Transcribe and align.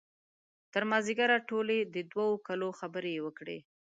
تر 0.73 0.83
مازدیګر 0.89 1.31
ټولې 1.49 1.77
د 1.93 1.95
دوه 2.11 2.27
کالو 2.47 2.69
خبرې 2.79 3.11
یې 3.15 3.21
وکړې. 3.25 3.57